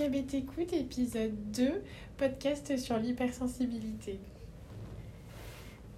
[0.00, 1.82] Écoute, épisode 2,
[2.16, 4.20] podcast sur l'hypersensibilité.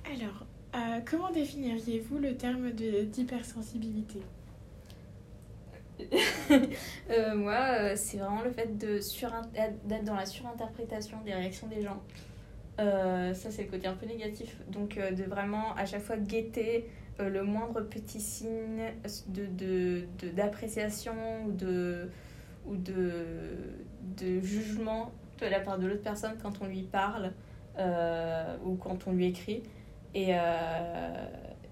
[0.06, 4.21] Alors, euh, comment définiriez-vous le terme de- d'hypersensibilité?
[7.10, 9.00] Euh, moi, euh, c'est vraiment le fait de
[9.84, 12.01] d'être dans la surinterprétation des réactions des gens.
[12.79, 14.57] Ça, c'est le côté un peu négatif.
[14.71, 16.89] Donc, de vraiment à chaque fois guetter
[17.19, 18.95] le moindre petit signe
[19.29, 22.09] de, de, de- d'appréciation ou, de,
[22.66, 23.14] ou de,
[24.16, 27.32] de jugement de la part de l'autre personne quand on lui parle
[27.79, 29.62] euh, ou quand on lui écrit.
[30.14, 31.26] Et, euh,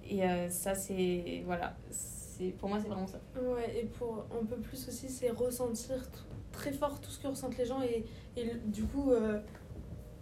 [0.09, 1.43] et euh, ça, c'est.
[1.45, 1.77] Voilà.
[2.59, 3.19] Pour moi, c'est vraiment ça.
[3.41, 5.97] Ouais, et pour un peu plus aussi, c'est ressentir
[6.53, 8.05] très fort tout ce que ressentent les gens et,
[8.41, 9.13] et du coup,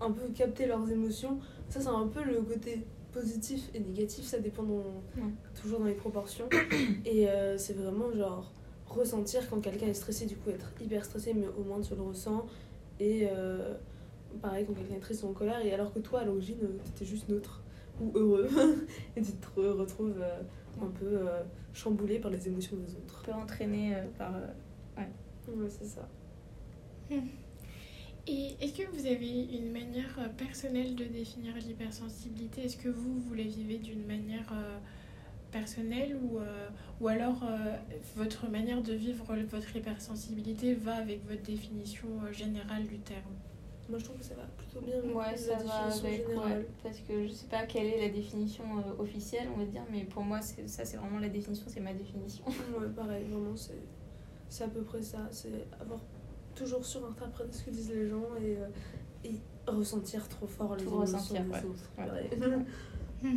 [0.01, 1.39] un peu capter leurs émotions.
[1.69, 5.31] Ça, c'est un peu le côté positif et négatif, ça dépend dans- Ouais.
[5.61, 6.49] toujours dans les proportions.
[7.05, 8.51] et c'est vraiment genre
[8.89, 12.03] ressentir quand quelqu'un est stressé, du coup, être hyper stressé, mais au moins tu le
[12.03, 12.47] ressens.
[13.01, 13.75] Et euh,
[14.43, 16.79] pareil, quand quelqu'un est triste ou en colère, et alors que toi, à l'origine, euh,
[16.85, 17.63] t'étais juste neutre
[18.01, 18.49] ou heureux,
[19.17, 20.41] et tu te re- retrouves euh,
[20.83, 23.23] un peu euh, chamboulé par les émotions des autres.
[23.25, 24.35] peu entraîné euh, par.
[24.37, 24.47] euh,
[25.49, 26.09] Ouais, c'est ça.
[28.29, 32.63] Et est-ce que vous avez une manière personnelle de définir l'hypersensibilité?
[32.65, 34.79] Est-ce que vous, vous la vivez d'une manière euh,
[35.61, 36.69] personnelle ou, euh,
[37.01, 37.77] ou alors euh,
[38.17, 43.35] votre manière de vivre votre hypersensibilité va avec votre définition euh, générale du terme?
[43.89, 44.97] Moi, je trouve que ça va plutôt bien.
[45.15, 46.59] Ouais, la ça va définition avec, générale.
[46.59, 49.83] ouais, parce que je sais pas quelle est la définition euh, officielle, on va dire,
[49.93, 52.45] mais pour moi, c'est, ça c'est vraiment la définition, c'est ma définition.
[52.79, 53.81] Ouais, pareil, vraiment, c'est,
[54.49, 55.29] c'est à peu près ça.
[55.31, 56.01] C'est avoir
[56.55, 58.69] toujours surinterprété ce que disent les gens et, euh,
[59.25, 59.35] et
[59.69, 61.65] ressentir trop fort les Tout émotions ressentir, des ouais.
[61.65, 61.91] autres.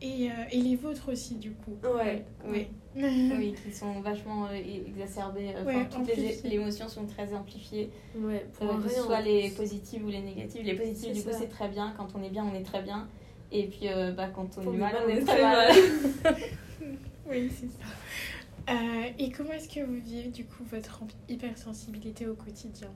[0.00, 4.52] Et, euh, et les vôtres aussi, du coup Ouais, Oui, oui, qui sont vachement euh,
[4.86, 5.48] exacerbées.
[5.56, 9.20] euh, enfin, Ouais, toutes les, émotions sont très amplifiées, ouais, pour euh, que ce soit
[9.22, 9.56] les plus.
[9.56, 10.64] positives ou les négatives.
[10.64, 11.38] Les positives, du coup, ça.
[11.38, 11.92] c'est très bien.
[11.96, 13.08] Quand on est bien, on est très bien.
[13.50, 15.72] Et puis, euh, bah, quand on est mal, on est très très mal.
[17.28, 18.72] Oui, c'est ça.
[18.72, 22.88] Euh, et comment est-ce que vous vivez du coup votre hypersensibilité au quotidien?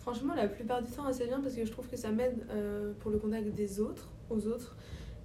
[0.00, 2.92] Franchement, la plupart du temps, assez bien parce que je trouve que ça m'aide euh,
[2.98, 4.76] pour le contact des autres, aux autres.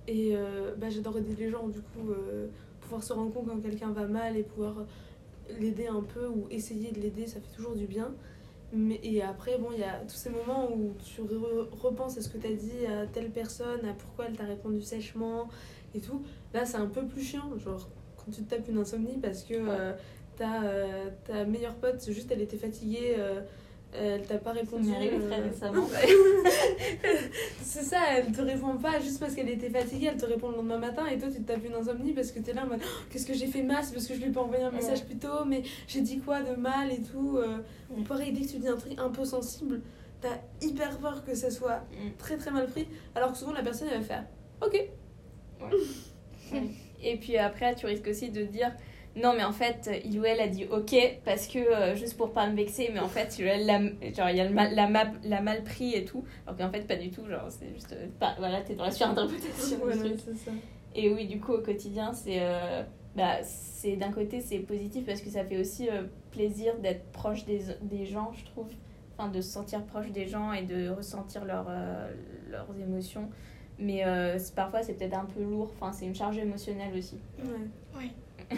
[0.07, 2.47] Et euh, bah, j'adore aider les gens, du coup, euh,
[2.81, 4.85] pouvoir se rendre compte quand quelqu'un va mal et pouvoir
[5.59, 8.13] l'aider un peu ou essayer de l'aider, ça fait toujours du bien.
[8.73, 12.21] Mais, et après, bon, il y a tous ces moments où tu re- repenses à
[12.21, 15.47] ce que tu as dit à telle personne, à pourquoi elle t'a répondu sèchement
[15.93, 16.22] et tout.
[16.53, 17.87] Là, c'est un peu plus chiant, genre
[18.17, 19.93] quand tu te tapes une insomnie parce que euh,
[20.35, 21.09] ta, euh,
[21.47, 23.16] meilleure pote, juste elle était fatiguée.
[24.00, 24.89] Elle t'a pas répondu.
[24.91, 25.88] euh, très récemment.
[27.61, 30.57] c'est ça, elle te répond pas juste parce qu'elle était fatiguée, elle te répond le
[30.57, 32.79] lendemain matin et toi tu te tapes une insomnie parce que t'es là en mode
[32.84, 35.00] Oh, qu'est-ce que j'ai fait mal, parce que je lui ai pas envoyé un message
[35.00, 35.05] Ouais.
[35.05, 37.38] plus tôt, mais j'ai dit quoi de mal et tout.
[37.38, 37.57] euh.
[37.91, 38.03] Ou Mm.
[38.05, 39.81] pareil, dès que tu dis un truc un peu sensible,
[40.22, 42.11] t'as hyper peur que ça soit Mm.
[42.17, 44.23] très très mal pris, alors que souvent la personne elle va faire
[44.61, 44.89] ok.
[47.03, 48.72] Et puis après, tu risques aussi de dire
[49.16, 50.94] non, mais en fait, il ou elle a dit ok
[51.24, 53.80] parce que euh, juste pour pas me vexer, mais en fait, il ou elle l'a
[54.14, 56.24] genre, il y a le mal, la, map, l'a mal pris et tout.
[56.46, 57.26] Alors qu'en fait, pas du tout.
[57.28, 57.94] Genre, c'est juste.
[57.94, 59.78] euh, Pas, voilà, t'es dans la surinterprétation.
[60.36, 60.52] ça.
[60.96, 62.40] Et oui, du coup, au quotidien, c'est.
[62.42, 62.84] euh,
[63.16, 67.46] bah, c'est d'un côté, c'est positif parce que ça fait aussi euh, plaisir d'être proche
[67.46, 68.68] des, des gens, je trouve.
[69.18, 72.12] Enfin, de se sentir proche des gens et de ressentir leur, euh,
[72.52, 73.30] leurs émotions.
[73.80, 75.72] Mais euh, parfois, c'est peut-être un peu lourd.
[75.80, 77.18] Enfin, c'est une charge émotionnelle aussi.
[77.40, 78.09] Ouais.
[78.52, 78.58] Oui.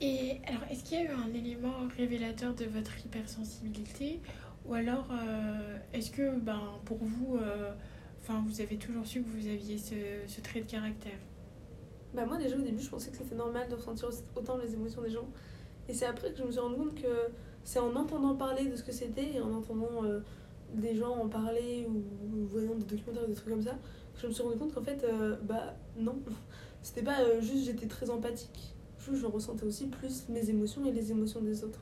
[0.00, 4.20] Et alors, est-ce qu'il y a eu un élément révélateur de votre hypersensibilité
[4.66, 7.72] Ou alors, euh, est-ce que ben, pour vous, euh,
[8.36, 11.18] vous avez toujours su que vous aviez ce, trait de caractère?
[12.14, 15.02] Bah moi déjà au début je pensais que c'était normal de ressentir autant les émotions
[15.02, 15.28] des gens.
[15.88, 17.30] Et c'est après que je me suis rendu compte que
[17.64, 20.20] c'est en entendant parler de ce que c'était et en entendant euh,
[20.74, 23.78] des gens en parler ou, ou voyant des documentaires ou des trucs comme ça,
[24.14, 26.18] que je me suis rendu compte qu'en fait, euh, bah non,
[26.82, 28.74] c'était pas juste j'étais très empathique.
[29.10, 31.80] Juste je ressentais aussi plus mes émotions et les émotions des autres.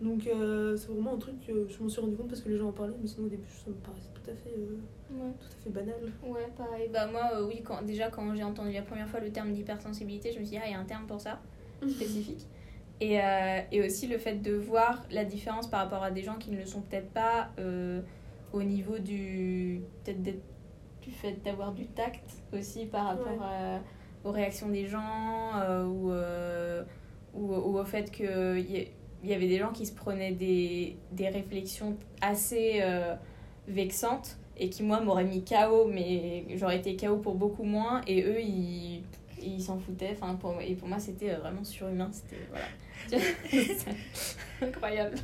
[0.00, 2.56] Donc euh, c'est vraiment un truc que je m'en suis rendu compte parce que les
[2.58, 4.76] gens en parlaient, mais sinon au début ça me paraissait tout à fait, euh,
[5.14, 5.30] Ouais.
[5.38, 5.94] tout à fait banal.
[6.26, 6.88] Ouais, pareil.
[6.92, 10.32] Bah, moi, euh, oui, quand, déjà, quand j'ai entendu la première fois le terme d'hypersensibilité,
[10.32, 11.40] je me suis dit, ah, il y a un terme pour ça,
[11.88, 12.46] spécifique.
[13.00, 13.18] Et,
[13.72, 16.56] et aussi le fait de voir la différence par rapport à des gens qui ne
[16.56, 17.50] le sont peut-être pas
[18.52, 19.82] au niveau du.
[20.04, 23.44] Peut-être du fait d'avoir du tact aussi par rapport Ouais.
[23.44, 23.80] à-
[24.24, 26.82] aux réactions des gens euh, ou, euh,
[27.34, 28.26] ou, ou au fait qu'il
[28.58, 28.88] y,
[29.24, 33.14] il y avait des gens qui se prenaient des, des réflexions assez euh,
[33.68, 38.22] vexantes et qui moi m'auraient mis KO mais j'aurais été KO pour beaucoup moins et
[38.22, 39.02] eux ils
[39.44, 40.16] ils s'en foutaient.
[40.20, 42.10] Enfin pour et pour moi c'était vraiment surhumain.
[42.12, 42.66] C'était voilà.
[44.62, 45.16] Incroyable.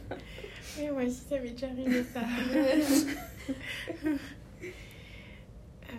[0.78, 2.20] Oui, moi aussi, ça m'est déjà arrivé ça.
[5.90, 5.94] Euh,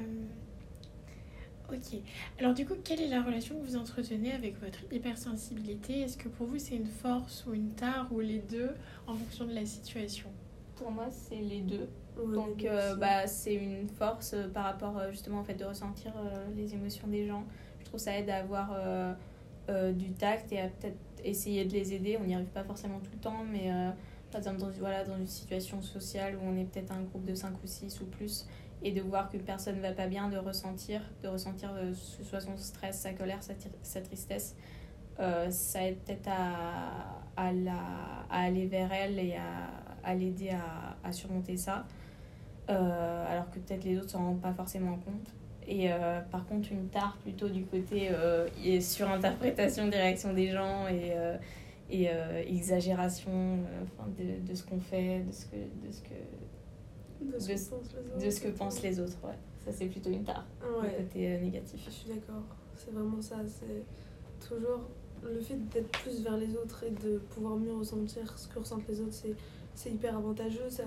[1.71, 1.99] ok.
[2.39, 6.01] Alors du coup, quelle est la relation que vous entretenez avec votre hypersensibilité?
[6.01, 8.71] Est-ce que pour vous c'est une force ou une tare ou les deux
[9.07, 10.29] en fonction de la situation?
[10.75, 11.89] Pour moi, c'est les deux.
[12.33, 16.13] Donc, euh, bah, c'est une force euh, par rapport euh, justement au fait de ressentir
[16.17, 17.43] euh, les émotions des gens.
[17.79, 19.13] Je trouve ça aide à avoir euh,
[19.69, 22.17] euh, du tact et à peut-être essayer de les aider.
[22.21, 23.89] On n'y arrive pas forcément tout le temps, mais euh,
[24.31, 27.35] par exemple, dans, voilà, dans une situation sociale où on est peut-être un groupe de
[27.35, 28.45] 5 ou 6 ou plus,
[28.81, 32.23] et de voir qu'une personne ne va pas bien, de ressentir, de ressentir euh, ce
[32.23, 34.55] soit son stress, sa colère, sa, tristesse,
[35.19, 37.51] euh, ça aide peut-être à,
[38.29, 39.35] aller vers elle et
[40.03, 40.51] à, l'aider
[41.03, 41.85] à, surmonter ça.
[42.69, 45.33] Euh, alors que peut-être les autres s'en rendent pas forcément compte.
[45.67, 45.89] Et
[46.31, 48.09] par contre, une tare plutôt du côté
[48.81, 52.09] surinterprétation des réactions des gens et,
[52.47, 53.59] exagération
[54.17, 56.15] de, ce qu'on fait, que, de ce que,
[57.21, 58.25] de ce, de- que pensent les autres.
[58.25, 59.17] de ce que pensent les autres.
[59.23, 59.37] Ouais.
[59.65, 61.81] Ça, c'est plutôt une tare, le Ouais, côté euh, négatif.
[61.85, 62.43] je suis d'accord.
[62.75, 63.35] C'est vraiment ça.
[63.47, 64.81] C'est toujours
[65.23, 68.87] le fait d'être plus vers les autres et de pouvoir mieux ressentir ce que ressentent
[68.87, 69.13] les autres.
[69.13, 69.35] C'est,
[69.75, 70.69] c'est hyper avantageux.
[70.69, 70.83] Ça,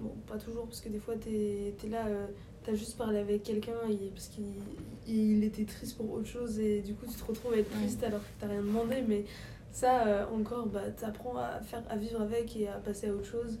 [0.00, 2.26] bon, pas toujours, parce que des fois, t'es, t'es là, euh,
[2.64, 3.72] t'as juste parlé avec quelqu'un
[4.14, 4.44] parce qu'il
[5.06, 8.02] il était triste pour autre chose et du coup, tu te retrouves à être triste
[8.04, 9.02] alors que t'as rien demandé.
[9.06, 9.24] Mais
[9.72, 13.26] ça, euh, encore, bah, t'apprends à, faire, à vivre avec et à passer à autre
[13.26, 13.58] chose.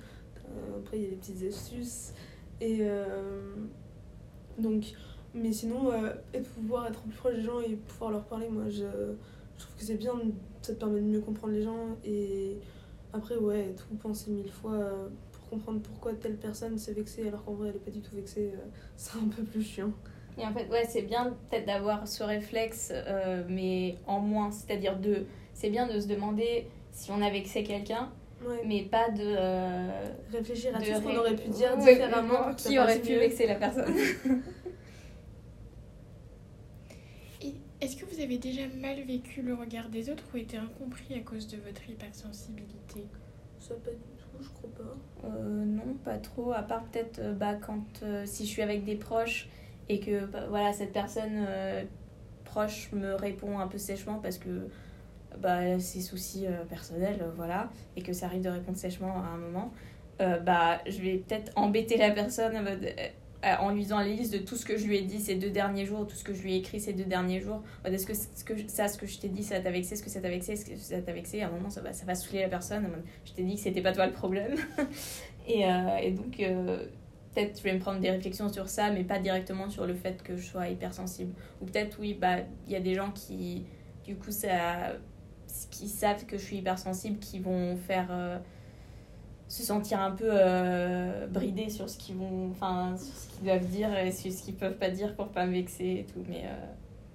[0.48, 2.12] Euh, après, il y a les petites astuces.
[2.60, 3.54] Et euh,
[4.58, 4.94] donc,
[5.34, 8.48] mais sinon, euh, et de pouvoir être plus proche des gens et pouvoir leur parler,
[8.48, 8.84] moi, je,
[9.58, 10.12] trouve que c'est bien.
[10.62, 11.96] Ça te permet de mieux comprendre les gens.
[12.04, 12.56] Et
[13.12, 17.44] après, ouais, tout penser mille fois euh, pour comprendre pourquoi telle personne s'est vexée alors
[17.44, 18.52] qu'en vrai, elle est pas du tout vexée.
[18.54, 19.92] euh, c'est un peu plus chiant.
[20.38, 24.50] Et en fait, ouais, c'est bien peut-être d'avoir ce réflexe, euh, mais en moins.
[24.50, 25.26] C'est-à-dire de.
[25.52, 28.10] C'est bien de se demander si on a vexé quelqu'un,
[28.46, 28.62] Ouais.
[28.66, 29.22] mais pas de.
[29.22, 29.88] euh,
[30.32, 32.54] Réfléchir à de tout ce qu'on aurait pu dire Ouais, différemment.
[32.54, 33.92] Qui aurait pu vexer la personne
[37.80, 41.20] est-ce que vous avez déjà mal vécu le regard des autres ou été incompris à
[41.20, 43.06] cause de votre hypersensibilité?
[43.60, 45.28] Ça pas du tout, je crois pas.
[45.28, 48.84] Euh, non, pas trop, à part peut-être euh, bah, quand euh, si je suis avec
[48.84, 49.48] des proches
[49.90, 51.84] et que bah, voilà, cette personne euh,
[52.44, 54.68] proche me répond un peu sèchement parce que
[55.40, 59.34] bah, ses soucis euh, personnels, euh, voilà, et que ça arrive de répondre sèchement à
[59.34, 59.72] un moment,
[60.20, 62.56] euh, bah, je vais peut-être embêter la personne
[63.60, 65.50] en lui faisant la liste de tout ce que je lui ai dit ces deux
[65.50, 67.62] derniers jours, tout ce que je lui ai écrit ces deux derniers jours.
[67.84, 70.08] Est-ce que, ce que ça, ce que je t'ai dit, ça t'a vexé, est-ce que
[70.08, 72.14] ça t'a vexé, est-ce que ça t'a vexé À un moment, ça va, ça va
[72.14, 72.88] saouler la personne.
[73.26, 74.54] Je t'ai dit que c'était pas toi le problème.
[75.46, 75.64] et,
[76.02, 76.40] et donc,
[77.34, 80.22] peut-être je vais me prendre des réflexions sur ça, mais pas directement sur le fait
[80.22, 81.34] que je sois hypersensible.
[81.60, 82.36] Ou peut-être, oui, bah,
[82.66, 83.64] il y a des gens qui,
[84.04, 84.94] du coup, ça,
[85.70, 88.08] qui savent que je suis hypersensible, qui vont faire.
[88.10, 88.38] euh,
[89.48, 93.96] se sentir un peu euh, bridés sur ce qu'ils vont enfin ce qu'ils doivent dire
[93.96, 96.66] et sur ce qu'ils peuvent pas dire pour pas me vexer tout mais euh,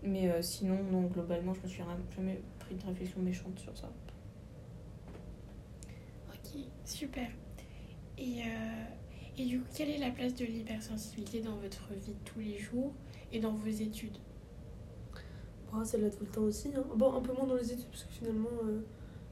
[0.04, 3.90] mais euh, sinon non globalement je me suis jamais pris de réflexion méchante sur ça
[6.30, 7.28] Ok, super.
[8.18, 8.42] Et,
[9.38, 12.58] et du coup, quelle est la place de l'hypersensibilité dans votre vie de tous les
[12.60, 12.94] jours
[13.32, 14.18] et dans vos études?
[15.72, 16.70] Bon, c'est là tout le temps aussi.
[16.76, 16.84] hein.
[16.96, 18.80] Bon, un peu moins dans les études, parce que finalement, euh,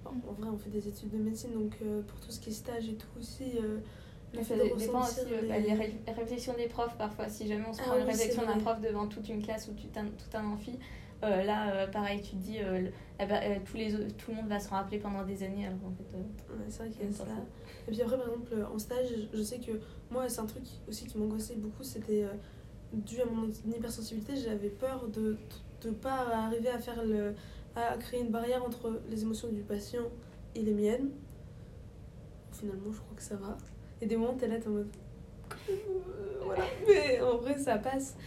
[0.03, 2.49] bon, en vrai, on fait des études de médecine, donc euh, pour tout ce qui
[2.49, 3.79] est stage et tout aussi, euh,
[4.33, 7.29] le fait ça de dépend aussi euh, les- bah, les ré- réflexions des profs parfois
[7.29, 9.41] si jamais on se Ah prend une oui, c'est réflexion d'un prof devant toute une
[9.41, 10.77] classe ou tout un, tout un amphi
[11.21, 12.57] là pareil tu te dis
[13.19, 15.79] ah bah, euh, tous les, tout le monde va se rappeler pendant des années alors
[15.79, 16.17] qu'en fait
[16.53, 17.23] Ouais, c'est vrai qu'il y a ça.
[17.23, 17.31] faux.
[17.87, 19.71] Et puis après, par exemple, en stage, je sais que
[20.11, 22.25] moi, c'est un truc aussi qui m'angoissait beaucoup, c'était
[22.91, 25.37] dû à mon hypersensibilité, j'avais peur de
[25.85, 27.33] ne pas arriver à faire le
[27.77, 30.09] à créer une barrière entre les émotions du patient
[30.55, 31.11] et les miennes.
[32.51, 33.55] Finalement, je crois que ça va.
[34.01, 34.89] Et des moments, t'es là, t'es en mode.
[35.69, 35.73] Euh,
[36.43, 36.63] voilà.
[36.87, 38.17] Mais en vrai, ça passe.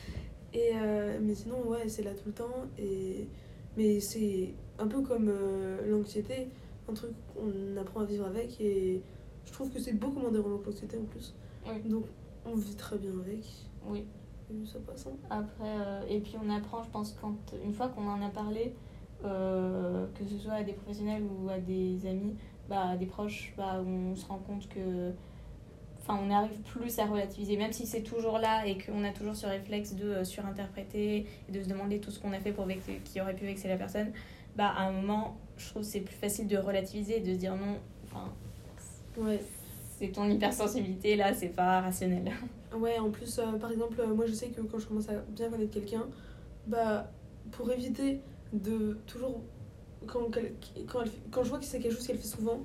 [0.52, 2.66] Et, euh, mais sinon, ouais, c'est là tout le temps.
[2.76, 3.28] Et,
[3.76, 6.49] mais c'est un peu comme euh, l'anxiété,
[6.88, 8.61] un truc qu'on apprend à vivre avec.
[8.61, 9.00] Et
[9.45, 11.35] je trouve que c'est beaucoup moins dérangeant que l'anxiété en plus.
[11.66, 11.88] Oui.
[11.88, 12.07] Donc,
[12.45, 13.45] on vit très bien avec.
[13.87, 14.04] oui
[15.30, 18.75] Après, euh, et puis on apprend, je pense, quand une fois qu'on en a parlé,
[19.25, 22.37] euh, que ce soit à des professionnels ou à des amis,
[22.69, 25.12] bah, à des proches, bah, on se rend compte que.
[26.02, 29.37] Enfin, on arrive plus à relativiser, même si c'est toujours là et qu'on a toujours
[29.37, 32.64] ce réflexe de euh, surinterpréter et de se demander tout ce qu'on a fait pour
[32.64, 34.11] vexer, qui aurait pu vexer la personne.
[34.57, 37.38] Bah, à un moment, je trouve que c'est plus facile de relativiser et de se
[37.38, 38.33] dire non, enfin,
[39.19, 39.40] Ouais.
[39.99, 42.33] c'est ton hypersensibilité là, c'est pas rationnel.
[42.79, 45.15] Ouais, en plus, euh, par exemple, euh, moi je sais que quand je commence à
[45.31, 46.07] bien connaître quelqu'un,
[46.67, 47.11] bah,
[47.53, 48.21] pour éviter
[48.53, 49.43] de toujours.
[50.07, 50.21] Quand,
[50.89, 52.61] quand, elle quand je vois que c'est quelque chose qu'elle fait souvent,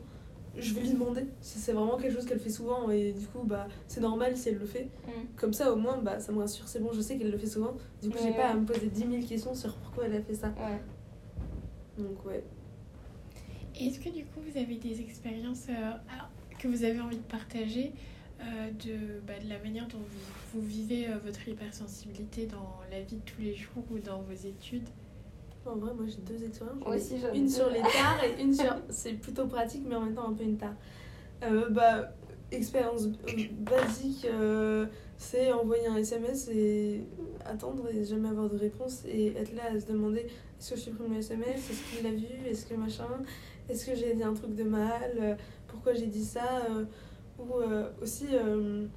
[0.58, 3.44] je vais lui demander si c'est vraiment quelque chose qu'elle fait souvent et du coup
[3.44, 5.12] bah c'est normal si elle le fait Mm.
[5.36, 7.46] comme ça au moins bah ça me rassure c'est bon je sais qu'elle le fait
[7.48, 8.36] souvent du coup j'ai Ouais.
[8.38, 10.82] pas à me poser 10 000 questions sur pourquoi elle a fait ça Ouais.
[11.98, 12.42] donc ouais
[13.78, 15.92] Est-ce que du coup vous avez des expériences euh,
[16.58, 17.92] que vous avez envie de partager
[18.42, 23.01] euh, de, bah, de la manière dont vous, vous vivez euh, votre hypersensibilité dans la
[23.01, 24.88] vie de tous les jours ou dans vos études.
[25.65, 26.80] En vrai moi j'ai deux expériences.
[26.86, 27.51] Moi aussi, j'en ai une deux.
[27.51, 30.44] sur les tares et une sur c'est plutôt pratique mais en même temps un peu
[30.44, 30.75] une tare.
[31.44, 32.13] Euh, bah
[32.51, 33.08] expérience
[33.58, 34.86] basique euh,
[35.18, 37.01] c'est envoyer un SMS et
[37.44, 40.27] attendre et jamais avoir de réponse et être là à se demander
[40.60, 43.08] est-ce que je supprime le SMS est-ce qu'il l'a vu est-ce que machin
[43.68, 45.38] est-ce que j'ai dit un truc de mal
[45.68, 46.86] pourquoi j'ai dit ça Euh,
[47.39, 48.88] ou euh, aussi euh,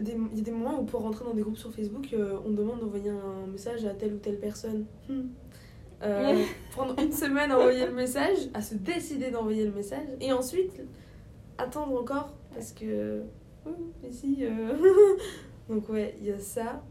[0.00, 2.50] il y a des moments où pour rentrer dans des groupes sur Facebook euh, on
[2.50, 4.86] demande d'envoyer un message à telle ou telle personne.
[5.08, 5.28] Hmm.
[6.02, 10.32] Euh, prendre une semaine à envoyer le message à se décider d'envoyer le message et
[10.32, 10.82] ensuite
[11.58, 13.22] attendre encore parce que
[13.64, 14.74] oui, mais si euh,
[15.68, 16.82] donc ouais il y a ça.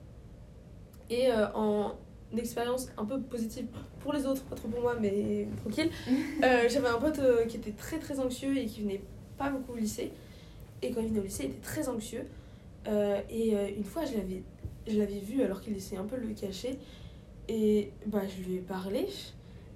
[1.09, 1.95] Et euh, en
[2.35, 3.67] expérience un peu positive
[3.99, 5.91] pour les autres pas trop pour moi mais tranquille
[6.41, 9.03] j'avais un pote qui était très très anxieux et qui venait
[9.37, 10.11] pas beaucoup au lycée
[10.83, 12.25] et quand il venait au lycée il était très anxieux.
[12.87, 14.43] Euh, et euh, une fois je l'avais
[14.87, 16.77] je l'avais vu alors qu'il essayait un peu de le cacher.
[17.47, 19.07] Et bah je lui ai parlé.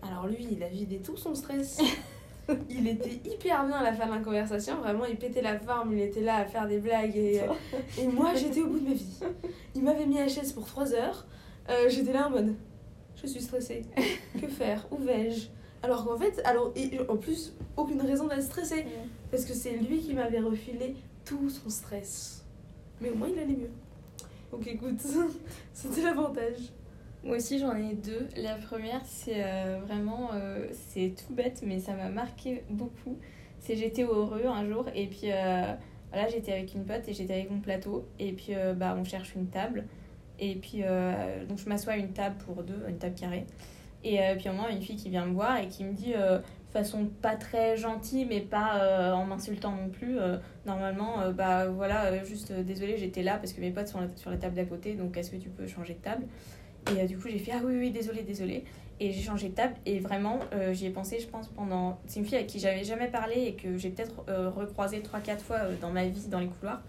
[0.02, 1.80] Alors lui il a vidé tout son stress.
[2.70, 4.78] Il était hyper bien à la fin de la conversation.
[4.78, 5.92] Vraiment il pétait la forme.
[5.92, 7.18] Il était là à faire des blagues.
[7.18, 7.48] Et, euh,
[8.00, 9.20] et moi j'étais au bout de ma vie.
[9.76, 11.28] Il m'avait mis à chaise pour 3 heures.
[11.90, 12.56] J'étais là en mode
[13.22, 13.82] je suis stressée.
[14.42, 14.88] Que faire?
[14.92, 15.48] Où vais-je?
[15.84, 18.86] Alors qu'en fait alors et en plus aucune raison d'être stressée
[19.32, 22.46] parce que c'est lui qui m'avait refilé tout son stress.
[23.02, 23.72] Mais au moins il allait mieux.
[24.52, 25.00] Donc écoute,
[25.74, 26.72] c'était l'avantage.
[27.24, 28.28] Moi aussi j'en ai deux.
[28.38, 33.18] La première c'est euh, vraiment, euh, c'est tout bête mais ça m'a marqué beaucoup.
[33.60, 35.74] C'est j'étais au Heureux un jour et puis euh,
[36.12, 39.36] voilà j'étais avec une pote et j'étais avec mon plateau et puis bah on cherche
[39.36, 39.86] une table
[40.40, 40.84] et puis
[41.50, 43.46] donc je m'assois à une table pour deux, une table carrée
[44.04, 46.14] et puis à un une fille qui vient me voir et qui me dit
[46.72, 51.68] façon pas très gentille mais pas euh, en m'insultant non plus euh, normalement euh, bah
[51.68, 54.94] voilà juste désolé j'étais là parce que mes potes sont sur la table d'à côté
[54.94, 56.26] donc est-ce que tu peux changer de table?
[56.96, 58.64] Et du coup, j'ai fait Ah oui, oui, désolé, désolé.
[59.02, 59.76] Et j'ai changé de table.
[59.86, 60.40] Et vraiment,
[60.72, 62.00] j'y ai pensé, je pense, pendant.
[62.08, 64.24] C'est une fille à qui j'avais jamais parlé et que j'ai peut-être
[64.56, 66.82] recroisé 3-4 fois dans ma vie, dans les couloirs.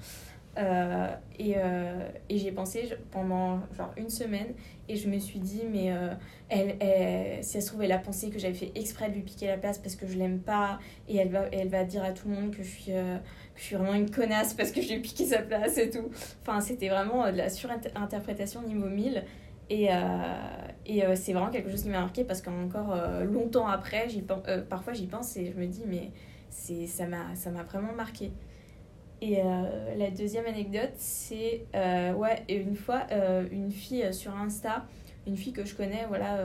[0.59, 1.07] Euh,
[1.39, 4.55] et euh, et j'y ai pensé pendant genre une semaine.
[4.89, 6.11] Et je me suis dit Mais euh,
[6.49, 9.23] elle, elle- si ça se trouve, elle a pensé que j'avais fait exprès de lui
[9.23, 10.79] piquer la place parce que je l'aime pas.
[11.09, 12.93] Et elle va, elle va dire à tout le monde que je suis.
[12.93, 13.19] que
[13.57, 16.09] je suis vraiment une connasse parce que je lui ai piqué sa place et tout.
[16.43, 19.25] Enfin, c'était vraiment de la surinterprétation niveau 1000.
[19.71, 19.89] Et,
[20.87, 22.97] et c'est vraiment quelque chose qui m'a marqué parce qu'encore
[23.31, 24.23] longtemps après, j'y
[24.69, 26.11] parfois j'y pense et je me dis, mais
[26.51, 28.33] ça m'a vraiment marqué.
[29.21, 34.87] Et euh, la deuxième anecdote, c'est euh, ouais, une fois, euh, une fille sur Insta,
[35.27, 36.39] une fille que je connais, voilà,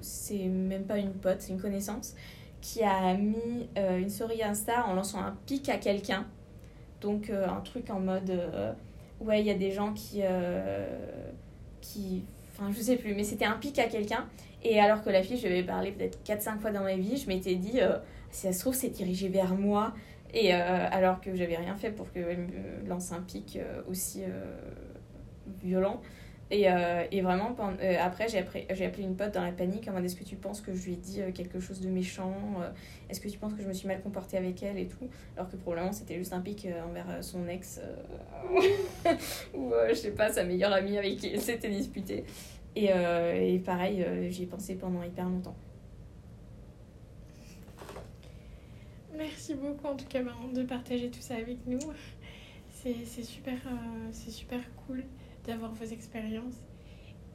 [0.00, 2.14] c'est même pas une pote, c'est une connaissance,
[2.60, 6.26] qui a mis une story Insta en lançant un pic à quelqu'un.
[7.00, 8.30] Donc un truc en mode,
[9.20, 10.22] ouais, il y a des gens qui.
[11.80, 14.26] qui Enfin, je sais plus, mais c'était un pic à quelqu'un.
[14.64, 17.16] Et alors que la fille, je lui avais parlé peut-être 4-5 fois dans ma vie,
[17.16, 17.80] je m'étais dit,
[18.30, 19.94] si ça se trouve, c'est dirigé vers moi.
[20.34, 20.58] Et euh,
[20.90, 24.54] alors que j'avais rien fait pour qu'elle me lance un pic euh, aussi euh,
[25.62, 26.00] violent.
[26.50, 26.64] Et,
[27.12, 27.54] et vraiment,
[28.00, 30.72] après, j'ai appelé, une pote dans la panique en mode est-ce que tu penses que
[30.72, 32.32] je lui ai dit quelque chose de méchant
[33.10, 35.10] Est-ce que tu penses que je me suis mal comportée avec elle et tout?
[35.36, 37.82] Alors que probablement c'était juste un pic envers son ex
[39.54, 42.24] ou je sais pas, sa meilleure amie avec qui elle s'était disputée.
[42.74, 45.56] Et, et pareil, j'y ai pensé pendant hyper longtemps.
[49.18, 51.80] Merci beaucoup en tout cas de partager tout ça avec nous.
[52.70, 55.02] C'est super, euh, super cool
[55.44, 56.54] d'avoir vos expériences.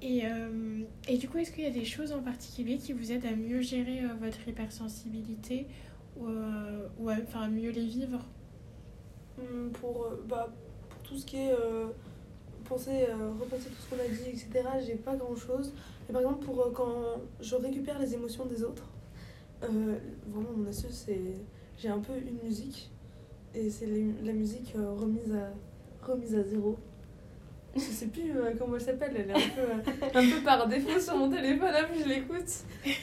[0.01, 3.11] Et, euh, et du coup, est-ce qu'il y a des choses en particulier qui vous
[3.11, 5.67] aident à mieux gérer euh, votre hypersensibilité
[6.15, 6.27] ou,
[6.99, 8.25] ou à, mieux les vivre?
[9.37, 10.53] Hum, Pour, bah,
[10.89, 11.53] pour tout ce qui est
[12.63, 13.07] penser,
[13.41, 15.73] repenser tout ce qu'on a dit, etc., j'ai pas grand chose.
[16.07, 18.89] Mais par exemple, pour quand je récupère les émotions des autres,
[19.61, 21.19] vraiment mon astuce, c'est.
[21.83, 22.89] J'ai un peu une musique,
[23.53, 23.87] et c'est
[24.23, 26.77] la musique euh, remise, à, remise à zéro.
[27.75, 30.65] Je sais plus euh, comment elle s'appelle, elle est un peu, euh, un peu par
[30.69, 32.47] défaut sur mon téléphone, là, puis je l'écoute.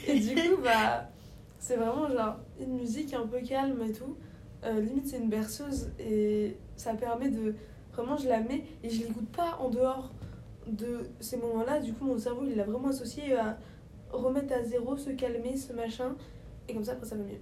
[0.09, 1.11] Et du coup, bah,
[1.59, 4.17] c'est vraiment genre une musique un peu calme et tout.
[4.65, 7.55] Limite, c'est une berceuse et ça permet de.
[7.93, 10.11] Vraiment, je la mets et je l'écoute pas en dehors
[10.67, 11.81] de ces moments-là.
[11.81, 13.59] Du coup, mon cerveau, il l'a vraiment associé à
[14.11, 16.17] remettre à zéro, se calmer, ce machin.
[16.67, 17.41] Et comme ça, après, ça va mieux.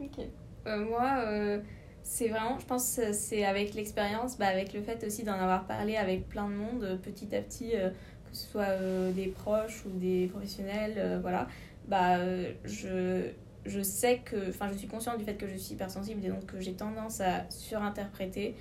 [0.00, 0.18] Ok.
[0.66, 1.60] Euh, moi, euh,
[2.02, 5.66] c'est vraiment, je pense, que c'est avec l'expérience, bah, avec le fait aussi d'en avoir
[5.66, 9.26] parlé avec plein de monde, euh, petit à petit, euh, que ce soit euh, des
[9.28, 11.48] proches ou des professionnels, euh, voilà,
[11.86, 13.30] bah, euh, je,
[13.66, 16.46] je sais que, enfin, je suis consciente du fait que je suis hypersensible et donc
[16.46, 18.56] que j'ai tendance à surinterpréter.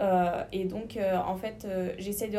[0.00, 2.38] Euh, et donc, euh, en fait, euh, j'essaie de,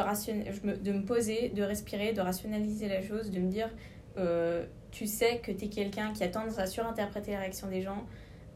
[0.64, 3.70] me- de me poser, de respirer, de rationaliser la chose, de me dire,
[4.18, 7.82] euh, tu sais que tu es quelqu'un qui a tendance à surinterpréter les réactions des
[7.82, 8.06] gens.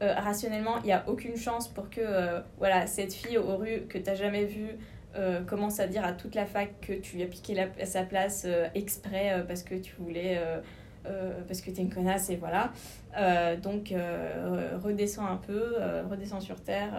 [0.02, 3.82] Euh, rationnellement, il n'y a aucune chance pour que euh, voilà, cette fille aux rues
[3.88, 4.76] que tu n'as jamais vue
[5.14, 7.54] euh, commence à dire à toute la fac que tu lui as piqué
[7.84, 10.40] sa place exprès parce que tu voulais.
[11.46, 12.72] parce que t'es une connasse et voilà.
[13.62, 13.92] Donc,
[14.82, 15.76] redescends un peu,
[16.10, 16.92] redescends sur terre,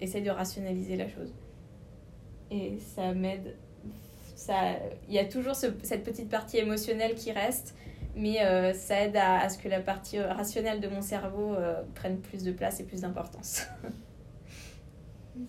[0.00, 1.32] essaye de rationaliser la chose.
[2.50, 3.54] Et ça m'aide.
[5.08, 7.74] Il y a toujours ce- cette petite partie émotionnelle qui reste,
[8.18, 11.82] mais euh, ça aide à, ce que la partie euh, rationnelle de mon cerveau euh,
[11.94, 13.62] prenne plus de place et plus d'importance.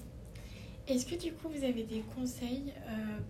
[0.87, 2.73] Est-ce que du coup vous avez des conseils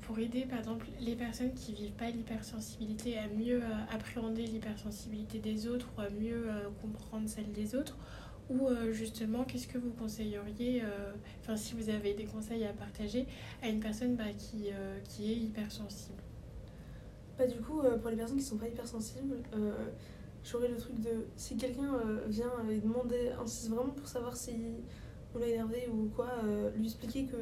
[0.04, 3.62] pour aider par exemple les personnes qui vivent pas l'hypersensibilité à mieux
[3.94, 6.48] appréhender l'hypersensibilité des autres ou à mieux
[6.82, 7.98] comprendre celle des autres?
[8.50, 10.84] Ou justement qu'est-ce que vous conseilleriez
[11.42, 13.26] enfin si vous avez des conseils à partager
[13.62, 14.70] à une personne bah, qui,
[15.04, 16.29] qui est hypersensible?
[17.40, 19.72] Bah, du coup, euh, pour les personnes qui sont pas hypersensibles, euh,
[20.44, 24.52] j'aurais le truc de si quelqu'un euh, vient et demander, insiste vraiment pour savoir si
[25.34, 27.38] on l'a énervé ou quoi, euh, lui expliquer que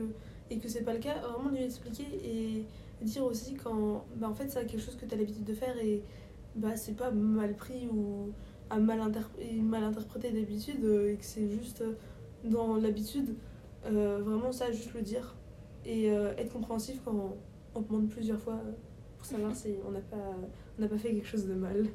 [0.51, 2.63] et que c'est pas le cas, vraiment lui expliquer et
[3.03, 5.75] dire aussi quand bah, en fait c'est quelque chose que tu as l'habitude de faire
[5.79, 6.03] et
[6.55, 8.31] bah c'est pas mal pris ou
[8.69, 11.83] à mal, interp- et mal interprété d'habitude et que c'est juste
[12.43, 13.35] dans l'habitude,
[13.83, 15.35] vraiment ça, juste le dire
[15.85, 17.35] et être compréhensif quand
[17.75, 18.61] on demande plusieurs fois
[19.27, 20.17] savoir si on n'a pas,
[20.79, 21.85] on pas fait quelque chose de mal.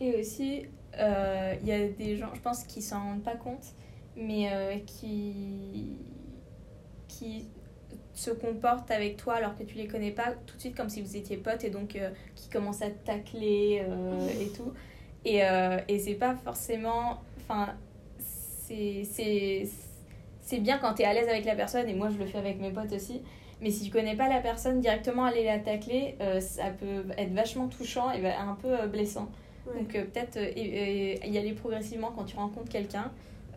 [0.00, 0.66] Et aussi,
[0.98, 3.74] euh, il y a des gens, je pense, qui s'en rendent pas compte,
[4.16, 5.96] mais euh, qui,
[7.08, 7.46] qui
[8.18, 11.00] se comportent avec toi alors que tu les connais pas tout de suite comme si
[11.00, 14.72] vous étiez potes et donc euh, qui commencent à tacler euh, et tout.
[15.24, 17.20] Et, euh, et c'est pas forcément.
[17.42, 17.74] Enfin,
[18.18, 19.68] c'est
[20.60, 22.58] bien quand tu es à l'aise avec la personne, et moi je le fais avec
[22.60, 23.22] mes potes aussi.
[23.60, 27.32] Mais si tu connais pas la personne, directement aller la tacler, euh, ça peut être
[27.32, 29.28] vachement touchant et un peu euh, blessant.
[29.66, 29.80] Ouais.
[29.80, 33.10] Donc euh, peut-être y aller progressivement quand tu rencontres quelqu'un.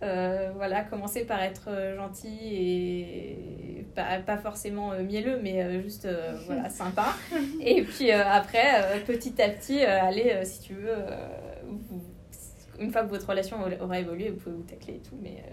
[0.04, 6.08] Euh, voilà, commencer par être gentil et pas, pas forcément mielleux, mais juste
[6.48, 7.06] voilà, sympa.
[7.62, 10.96] Et puis après, petit à petit, aller, si tu veux,
[11.68, 12.02] vous-
[12.80, 15.44] une fois que votre relation aura évolué, vous pouvez vous tacler et tout, mais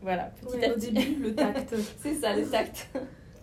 [0.00, 0.92] voilà, petit Ouais, à au petit.
[0.92, 1.74] début, le tact.
[1.98, 2.88] C'est ça, le tact.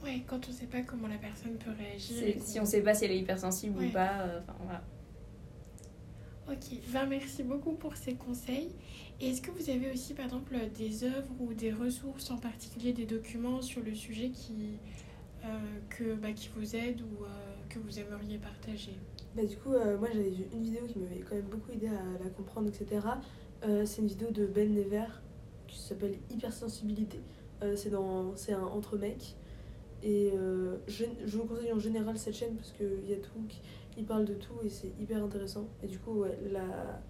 [0.03, 3.05] Ouais quand on sait pas comment la personne peut réagir Si on sait pas si
[3.05, 3.87] elle est hypersensible Ouais.
[3.87, 4.83] ou pas, euh, enfin voilà.
[6.49, 8.69] Ok, ben, merci beaucoup pour ces conseils.
[9.21, 12.91] Et est-ce que vous avez aussi, par exemple, des œuvres ou des ressources, en particulier
[12.91, 14.77] des documents sur le sujet qui,
[15.45, 15.47] euh,
[15.89, 17.27] que, bah, qui vous aident ou euh,
[17.69, 18.91] que vous aimeriez partager?
[19.35, 21.87] Bah, du coup, euh, moi j'avais vu une vidéo qui m'avait quand même beaucoup aidé
[21.87, 23.07] à la comprendre, etc.
[23.63, 25.05] Euh, c'est une vidéo de Ben Never
[25.67, 27.21] qui s'appelle Hypersensibilité.
[27.61, 29.37] Euh, c'est dans, c'est un entre mecs.
[30.03, 33.31] Et euh, je, je vous conseille en général cette chaîne parce qu'il y a tout,
[33.97, 35.67] il parle de tout et c'est hyper intéressant.
[35.81, 37.01] Et du coup, ouais, la,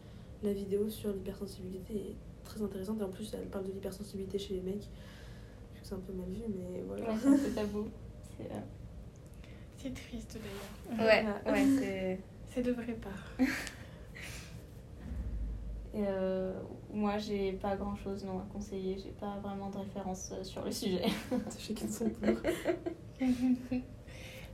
[0.43, 2.99] la vidéo sur l'hypersensibilité est très intéressante.
[3.01, 4.87] Et en plus, elle parle de l'hypersensibilité chez les mecs.
[5.75, 7.09] Je que c'est un peu mal vu, mais voilà.
[7.09, 7.87] Ouais, c'est un peu tabou.
[8.37, 8.59] C'est, euh,
[9.77, 10.39] C'est triste
[10.89, 11.07] d'ailleurs.
[11.45, 12.19] Ouais, ouais, c'est.
[12.55, 13.43] Ça devrait pas.
[15.93, 16.53] Et, euh,
[16.91, 18.97] moi, j'ai pas grand chose non à conseiller.
[18.97, 21.05] J'ai pas vraiment de référence euh, sur le sujet.
[21.59, 22.35] Chacun son tour.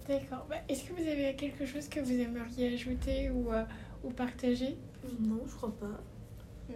[0.07, 0.45] D'accord.
[0.49, 3.63] Bah, est-ce que vous avez quelque chose que vous aimeriez ajouter ou, euh,
[4.03, 4.77] ou partager?
[5.19, 6.01] Non, je crois pas.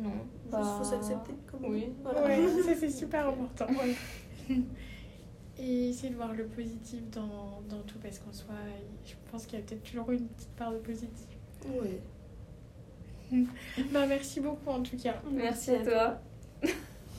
[0.01, 0.11] Non.
[0.45, 1.83] Juste, faut s'accepter comme oui.
[1.83, 1.93] est.
[2.01, 2.25] Voilà.
[2.25, 3.67] Ouais, ça c'est super important.
[5.59, 8.55] Et essayer de voir le positif dans, dans tout parce qu'en soi,
[9.05, 11.27] je pense qu'il y a peut-être toujours une petite part de positif.
[11.67, 12.01] Ouais
[13.91, 15.15] bah, merci beaucoup en tout cas.
[15.31, 16.21] Merci, à toi.